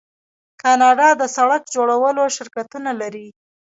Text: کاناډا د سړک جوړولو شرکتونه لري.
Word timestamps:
کاناډا 0.61 1.09
د 1.21 1.23
سړک 1.35 1.61
جوړولو 1.75 2.23
شرکتونه 2.35 2.91
لري. 3.01 3.27